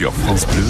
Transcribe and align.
sur 0.00 0.14
France 0.14 0.46
Bleu. 0.46 0.64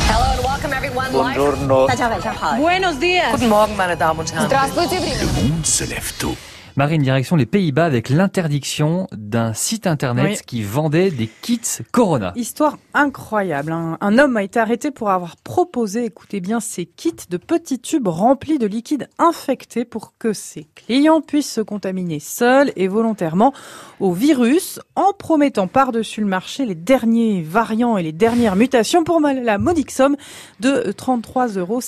Buenos 2.58 2.98
días. 2.98 3.30
Guten 3.30 3.48
Morgen, 3.48 3.76
meine 3.76 3.96
Damen 3.96 4.18
und 4.18 4.32
Herren. 4.32 4.50
Le 4.50 5.42
monde 5.42 5.64
se 5.64 5.84
lève 5.84 6.12
tôt. 6.18 6.36
Marine, 6.80 7.02
direction 7.02 7.36
les 7.36 7.44
Pays-Bas 7.44 7.84
avec 7.84 8.08
l'interdiction 8.08 9.06
d'un 9.12 9.52
site 9.52 9.86
internet 9.86 10.24
Oui. 10.30 10.38
qui 10.46 10.62
vendait 10.62 11.10
des 11.10 11.28
kits 11.42 11.60
Corona. 11.92 12.32
Histoire 12.36 12.78
incroyable. 12.94 13.70
hein. 13.72 13.98
Un 14.00 14.16
homme 14.16 14.38
a 14.38 14.42
été 14.42 14.58
arrêté 14.58 14.90
pour 14.90 15.10
avoir 15.10 15.36
proposé, 15.36 16.06
écoutez 16.06 16.40
bien, 16.40 16.58
ces 16.58 16.86
kits 16.86 17.12
de 17.28 17.36
petits 17.36 17.80
tubes 17.80 18.08
remplis 18.08 18.56
de 18.58 18.66
liquide 18.66 19.10
infecté 19.18 19.84
pour 19.84 20.14
que 20.18 20.32
ses 20.32 20.68
clients 20.74 21.20
puissent 21.20 21.52
se 21.52 21.60
contaminer 21.60 22.18
seuls 22.18 22.72
et 22.76 22.88
volontairement 22.88 23.52
au 24.00 24.14
virus 24.14 24.80
en 24.96 25.12
promettant 25.12 25.66
par-dessus 25.66 26.22
le 26.22 26.28
marché 26.28 26.64
les 26.64 26.74
derniers 26.74 27.42
variants 27.42 27.98
et 27.98 28.02
les 28.02 28.12
dernières 28.12 28.56
mutations 28.56 29.04
pour 29.04 29.20
la 29.20 29.58
modique 29.58 29.90
somme 29.90 30.16
de 30.60 30.94
33,50 30.96 31.58
euros. 31.58 31.80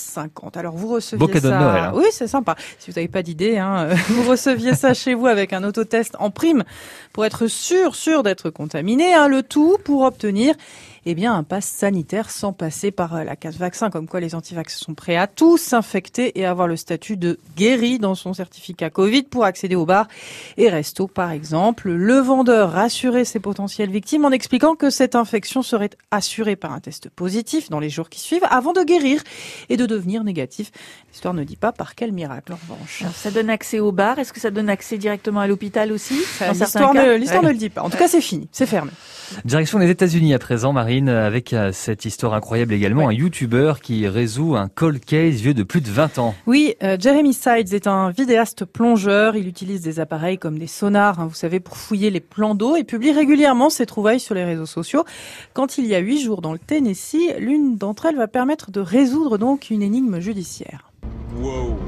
Alors 0.54 0.76
vous 0.76 0.88
receviez 0.88 1.18
Beau 1.18 1.32
cadeau 1.32 1.48
de 1.48 1.52
ça. 1.54 1.58
Noël, 1.58 1.82
hein. 1.84 1.92
Oui, 1.94 2.04
c'est 2.10 2.26
sympa. 2.28 2.56
Si 2.78 2.90
vous 2.90 2.96
n'avez 2.96 3.08
pas 3.08 3.22
d'idée, 3.22 3.56
hein, 3.56 3.86
euh, 3.88 3.94
vous 4.10 4.28
receviez 4.28 4.74
chez 4.94 5.14
vous 5.14 5.26
avec 5.26 5.52
un 5.52 5.64
autotest 5.64 6.16
en 6.18 6.30
prime 6.30 6.64
pour 7.12 7.24
être 7.24 7.46
sûr, 7.46 7.94
sûr 7.94 8.22
d'être 8.22 8.50
contaminé. 8.50 9.14
hein, 9.14 9.28
le 9.28 9.42
tout 9.42 9.78
pour 9.84 10.02
obtenir 10.02 10.54
eh 11.04 11.14
bien, 11.14 11.34
un 11.34 11.42
pass 11.42 11.64
sanitaire 11.66 12.30
sans 12.30 12.52
passer 12.52 12.90
par 12.92 13.16
euh, 13.16 13.24
la 13.24 13.34
case 13.36 13.56
vaccin, 13.56 13.90
comme 13.90 14.06
quoi 14.06 14.20
les 14.20 14.34
antivax 14.34 14.76
sont 14.78 14.94
prêts 14.94 15.16
à 15.16 15.26
tout 15.26 15.58
s'infecter 15.58 16.38
et 16.38 16.46
avoir 16.46 16.68
le 16.68 16.76
statut 16.76 17.16
de 17.16 17.38
guéri 17.56 17.98
dans 17.98 18.14
son 18.14 18.34
certificat 18.34 18.88
Covid 18.90 19.24
pour 19.24 19.44
accéder 19.44 19.74
aux 19.74 19.86
bars 19.86 20.06
et 20.56 20.68
restos, 20.68 21.08
par 21.08 21.30
exemple. 21.32 21.90
Le 21.90 22.18
vendeur 22.18 22.70
rassurait 22.72 23.24
ses 23.24 23.40
potentielles 23.40 23.90
victimes 23.90 24.24
en 24.24 24.30
expliquant 24.30 24.74
que 24.76 24.90
cette 24.90 25.16
infection 25.16 25.62
serait 25.62 25.90
assurée 26.10 26.56
par 26.56 26.72
un 26.72 26.80
test 26.80 27.08
positif 27.10 27.68
dans 27.68 27.80
les 27.80 27.90
jours 27.90 28.08
qui 28.08 28.20
suivent 28.20 28.46
avant 28.48 28.72
de 28.72 28.82
guérir 28.82 29.22
et 29.68 29.76
de 29.76 29.86
devenir 29.86 30.22
négatif. 30.24 30.70
L'histoire 31.10 31.34
ne 31.34 31.42
dit 31.44 31.56
pas 31.56 31.72
par 31.72 31.94
quel 31.94 32.12
miracle, 32.12 32.52
en 32.52 32.58
revanche. 32.70 33.02
Alors, 33.02 33.14
ça 33.14 33.30
donne 33.30 33.50
accès 33.50 33.80
au 33.80 33.90
bar. 33.92 34.18
Est-ce 34.18 34.32
que 34.32 34.40
ça 34.40 34.50
donne 34.50 34.68
accès 34.70 34.98
directement 34.98 35.40
à 35.40 35.46
l'hôpital 35.46 35.90
aussi? 35.90 36.14
L'histoire 36.52 36.94
ne, 36.94 37.00
Ouais. 37.00 37.18
ne 37.42 37.48
le 37.48 37.56
dit 37.58 37.70
pas. 37.70 37.82
En 37.82 37.90
tout 37.90 37.98
cas, 37.98 38.08
c'est 38.08 38.20
fini, 38.20 38.48
c'est 38.52 38.66
fermé. 38.66 38.90
Direction 39.44 39.78
les 39.78 39.88
États-Unis 39.90 40.34
à 40.34 40.38
présent, 40.38 40.72
Marine, 40.92 41.08
avec 41.08 41.54
euh, 41.54 41.70
cette 41.72 42.04
histoire 42.04 42.34
incroyable 42.34 42.74
également, 42.74 43.08
un 43.08 43.14
YouTuber 43.14 43.74
qui 43.82 44.06
résout 44.06 44.56
un 44.56 44.68
cold 44.68 45.02
case 45.02 45.36
vieux 45.36 45.54
de 45.54 45.62
plus 45.62 45.80
de 45.80 45.88
20 45.88 46.18
ans. 46.18 46.34
Oui, 46.46 46.74
euh, 46.82 46.98
Jeremy 47.00 47.32
Sides 47.32 47.72
est 47.72 47.86
un 47.86 48.10
vidéaste 48.10 48.66
plongeur. 48.66 49.34
Il 49.34 49.48
utilise 49.48 49.80
des 49.80 50.00
appareils 50.00 50.36
comme 50.36 50.58
des 50.58 50.66
sonars, 50.66 51.18
hein, 51.18 51.26
vous 51.26 51.34
savez, 51.34 51.60
pour 51.60 51.78
fouiller 51.78 52.10
les 52.10 52.20
plans 52.20 52.54
d'eau 52.54 52.76
et 52.76 52.84
publie 52.84 53.10
régulièrement 53.10 53.70
ses 53.70 53.86
trouvailles 53.86 54.20
sur 54.20 54.34
les 54.34 54.44
réseaux 54.44 54.66
sociaux. 54.66 55.04
Quand 55.54 55.78
il 55.78 55.86
y 55.86 55.94
a 55.94 55.98
huit 55.98 56.20
jours 56.20 56.42
dans 56.42 56.52
le 56.52 56.58
Tennessee, 56.58 57.38
l'une 57.38 57.78
d'entre 57.78 58.04
elles 58.04 58.16
va 58.16 58.28
permettre 58.28 58.70
de 58.70 58.80
résoudre 58.80 59.38
donc 59.38 59.70
une 59.70 59.80
énigme 59.80 60.20
judiciaire. 60.20 60.90
Whoa. 61.40 61.78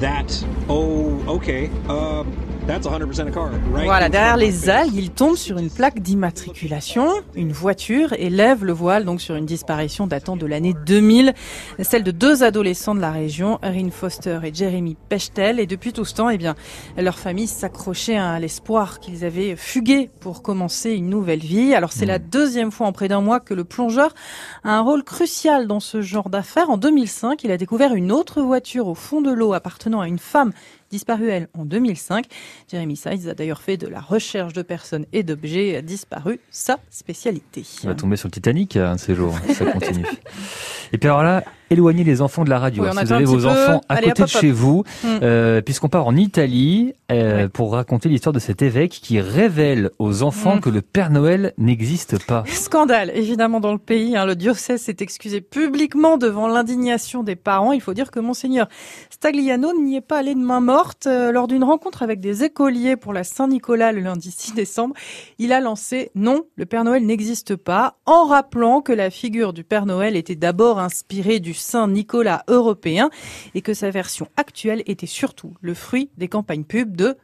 That. 0.00 0.44
Oh, 0.68 1.18
okay. 1.26 1.70
Uh, 1.88 2.24
that's 2.68 2.86
100% 2.86 3.28
a 3.28 3.30
car, 3.30 3.50
right? 3.72 3.86
Voilà, 3.86 4.08
derrière 4.10 4.36
les 4.36 4.68
algues, 4.68 4.94
il 4.94 5.10
tombe 5.10 5.36
sur 5.36 5.56
une 5.58 5.70
plaque 5.70 6.00
d'immatriculation, 6.00 7.08
une 7.34 7.50
voiture, 7.50 8.12
et 8.12 8.28
lève 8.28 8.64
le 8.64 8.72
voile 8.72 9.06
donc 9.06 9.22
sur 9.22 9.36
une 9.36 9.46
disparition 9.46 10.06
datant 10.06 10.36
de 10.36 10.44
l'année 10.44 10.74
2000, 10.86 11.32
celle 11.80 12.04
de 12.04 12.10
deux 12.10 12.44
adolescents 12.44 12.94
de 12.94 13.00
la 13.00 13.10
région, 13.10 13.58
Erin 13.62 13.90
Foster 13.90 14.40
et 14.44 14.52
Jeremy 14.52 14.96
Pechtel. 15.08 15.58
Et 15.60 15.66
depuis 15.66 15.94
tout 15.94 16.04
ce 16.04 16.14
temps, 16.14 16.28
eh 16.28 16.36
bien, 16.36 16.54
leur 16.98 17.18
famille 17.18 17.46
s'accrochait 17.46 18.18
à 18.18 18.38
l'espoir 18.38 19.00
qu'ils 19.00 19.24
avaient 19.24 19.56
fugué 19.56 20.10
pour 20.20 20.42
commencer 20.42 20.92
une 20.92 21.08
nouvelle 21.08 21.40
vie. 21.40 21.74
Alors 21.74 21.92
c'est 21.92 22.06
la 22.06 22.18
deuxième 22.18 22.70
fois 22.70 22.86
en 22.86 22.92
près 22.92 23.08
d'un 23.08 23.22
mois 23.22 23.40
que 23.40 23.54
le 23.54 23.64
plongeur 23.64 24.14
a 24.62 24.76
un 24.76 24.80
rôle 24.80 25.04
crucial 25.04 25.66
dans 25.66 25.80
ce 25.80 26.02
genre 26.02 26.28
d'affaires. 26.28 26.68
En 26.68 26.76
2005, 26.76 27.42
il 27.44 27.50
a 27.50 27.56
découvert 27.56 27.94
une 27.94 28.12
autre 28.12 28.42
voiture 28.42 28.88
au 28.88 28.94
fond 28.94 29.22
de 29.22 29.32
l'eau 29.32 29.54
appartenant 29.54 30.00
à 30.00 30.08
une 30.08 30.18
femme 30.18 30.52
disparue 30.90 31.28
elle 31.28 31.48
en 31.56 31.64
2005. 31.64 32.26
Jeremy 32.70 32.96
Sides 32.96 33.28
a 33.28 33.34
d'ailleurs 33.34 33.60
fait 33.62 33.76
de 33.76 33.86
la 33.86 34.00
recherche 34.00 34.52
de 34.52 34.62
personnes 34.62 35.06
et 35.12 35.22
d'objets 35.22 35.82
disparus 35.82 36.38
sa 36.50 36.78
spécialité. 36.90 37.64
Il 37.82 37.88
va 37.88 37.94
tomber 37.94 38.16
sur 38.16 38.28
le 38.28 38.32
Titanic 38.32 38.76
un 38.76 38.94
de 38.96 39.00
ces 39.00 39.14
jours, 39.14 39.34
ça 39.54 39.64
continue. 39.66 40.04
Et 40.92 40.96
puis 40.96 41.06
alors 41.08 41.22
là, 41.22 41.44
éloignez 41.68 42.02
les 42.02 42.22
enfants 42.22 42.44
de 42.44 42.50
la 42.50 42.58
radio. 42.58 42.82
Oui, 42.82 42.88
on 42.90 42.98
si 42.98 43.04
vous 43.04 43.12
avez 43.12 43.24
vos 43.26 43.36
peu. 43.40 43.46
enfants 43.46 43.82
à 43.90 43.94
Allez, 43.96 44.08
côté 44.08 44.22
hop, 44.22 44.28
de 44.28 44.32
chez 44.32 44.50
vous, 44.50 44.84
Hmm. 45.04 45.18
euh, 45.22 45.60
puisqu'on 45.60 45.88
part 45.90 46.06
en 46.06 46.16
Italie 46.16 46.94
euh, 47.12 47.48
pour 47.48 47.72
raconter 47.72 48.08
l'histoire 48.08 48.32
de 48.32 48.38
cet 48.38 48.62
évêque 48.62 48.92
qui 49.02 49.20
révèle 49.20 49.90
aux 49.98 50.22
enfants 50.22 50.56
Hmm. 50.56 50.60
que 50.60 50.70
le 50.70 50.80
Père 50.80 51.10
Noël 51.10 51.52
n'existe 51.58 52.24
pas. 52.26 52.44
Scandale, 52.68 53.10
évidemment, 53.14 53.60
dans 53.60 53.72
le 53.72 53.78
pays. 53.78 54.14
hein. 54.14 54.26
Le 54.26 54.36
diocèse 54.36 54.82
s'est 54.82 54.96
excusé 55.00 55.40
publiquement 55.40 56.18
devant 56.18 56.48
l'indignation 56.48 57.22
des 57.22 57.34
parents. 57.34 57.72
Il 57.72 57.80
faut 57.80 57.94
dire 57.94 58.10
que 58.10 58.20
Monseigneur 58.20 58.68
Stagliano 59.08 59.72
n'y 59.72 59.96
est 59.96 60.02
pas 60.02 60.18
allé 60.18 60.34
de 60.34 60.40
main 60.40 60.60
morte. 60.60 61.06
Euh, 61.06 61.32
lors 61.32 61.48
d'une 61.48 61.64
rencontre 61.64 62.02
avec 62.02 62.20
des 62.20 62.44
écoliers 62.44 62.96
pour 62.96 63.14
la 63.14 63.24
Saint-Nicolas 63.24 63.92
le 63.92 64.02
lundi 64.02 64.30
6 64.30 64.52
décembre, 64.52 64.94
il 65.38 65.54
a 65.54 65.60
lancé 65.60 66.10
«Non, 66.14 66.42
le 66.56 66.66
Père 66.66 66.84
Noël 66.84 67.06
n'existe 67.06 67.56
pas», 67.56 67.96
en 68.04 68.26
rappelant 68.26 68.82
que 68.82 68.92
la 68.92 69.08
figure 69.08 69.54
du 69.54 69.64
Père 69.64 69.86
Noël 69.86 70.14
était 70.14 70.36
d'abord 70.36 70.78
inspirée 70.78 71.40
du 71.40 71.54
Saint 71.54 71.88
Nicolas 71.88 72.44
européen 72.48 73.08
et 73.54 73.62
que 73.62 73.72
sa 73.72 73.88
version 73.88 74.28
actuelle 74.36 74.82
était 74.84 75.06
surtout 75.06 75.54
le 75.62 75.72
fruit 75.72 76.10
des 76.18 76.28
campagnes 76.28 76.64
pub 76.64 76.94
de 76.94 77.16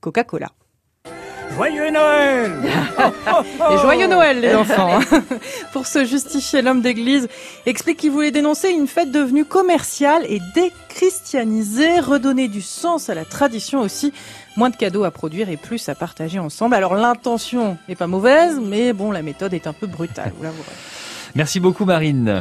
Coca-Cola. 0.00 0.52
Joyeux 1.54 1.90
Noël 1.90 2.52
Et 3.72 3.78
joyeux 3.78 4.06
Noël, 4.06 4.40
les 4.40 4.54
enfants. 4.54 5.00
Pour 5.72 5.86
se 5.86 6.04
justifier, 6.04 6.62
l'homme 6.62 6.80
d'église 6.80 7.28
explique 7.66 7.98
qu'il 7.98 8.10
voulait 8.10 8.30
dénoncer 8.30 8.70
une 8.70 8.86
fête 8.86 9.10
devenue 9.10 9.44
commerciale 9.44 10.24
et 10.28 10.40
déchristianisée, 10.54 12.00
redonner 12.00 12.48
du 12.48 12.62
sens 12.62 13.10
à 13.10 13.14
la 13.14 13.24
tradition 13.24 13.80
aussi. 13.80 14.12
Moins 14.56 14.70
de 14.70 14.76
cadeaux 14.76 15.04
à 15.04 15.10
produire 15.10 15.50
et 15.50 15.56
plus 15.56 15.88
à 15.88 15.94
partager 15.94 16.38
ensemble. 16.38 16.74
Alors 16.74 16.94
l'intention 16.94 17.76
n'est 17.88 17.96
pas 17.96 18.06
mauvaise, 18.06 18.58
mais 18.60 18.92
bon, 18.92 19.10
la 19.10 19.22
méthode 19.22 19.52
est 19.52 19.66
un 19.66 19.72
peu 19.72 19.86
brutale, 19.86 20.32
vous 20.36 20.44
l'avouerez. 20.44 20.72
Merci 21.34 21.60
beaucoup 21.60 21.84
Marine. 21.84 22.40